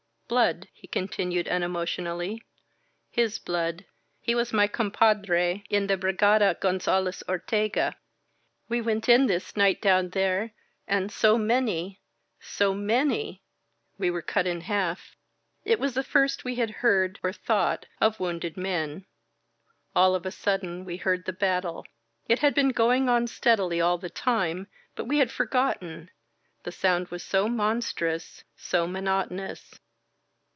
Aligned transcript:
"Blood," 0.31 0.69
he 0.71 0.87
continued 0.87 1.49
unemotionally. 1.49 2.41
His 3.09 3.37
blood. 3.37 3.83
He 4.21 4.33
was 4.33 4.53
my 4.53 4.65
compadre 4.65 5.61
in 5.69 5.87
the 5.87 5.97
Brigada 5.97 6.57
Gonzales 6.61 7.21
Ortega. 7.27 7.97
We 8.69 8.79
went 8.79 9.09
in 9.09 9.27
this 9.27 9.57
night 9.57 9.81
down 9.81 10.11
there 10.11 10.53
and 10.87 11.11
so 11.11 11.37
many, 11.37 11.99
so 12.39 12.73
many 12.73 13.41
We 13.97 14.09
were 14.09 14.21
cut 14.21 14.47
in 14.47 14.61
half." 14.61 15.17
It 15.65 15.81
was 15.81 15.95
the 15.95 16.01
first 16.03 16.45
we 16.45 16.55
had 16.55 16.69
heard, 16.79 17.19
or 17.21 17.33
thought, 17.33 17.87
of 17.99 18.21
wounded 18.21 18.55
men. 18.55 19.05
All 19.93 20.15
of 20.15 20.25
a 20.25 20.31
sudden 20.31 20.85
we 20.85 20.95
heard 20.95 21.25
the 21.25 21.33
battle. 21.33 21.85
It 22.29 22.39
had 22.39 22.55
been 22.55 22.69
going 22.69 23.09
on 23.09 23.27
steadily 23.27 23.81
all 23.81 23.97
the 23.97 24.09
time, 24.09 24.67
but 24.95 25.09
we 25.09 25.17
had 25.17 25.29
for 25.29 25.45
gotten— 25.45 26.09
the 26.63 26.71
sound 26.71 27.09
was 27.09 27.21
so 27.21 27.49
monstrous, 27.49 28.45
so 28.55 28.87
monotonous. 28.87 29.77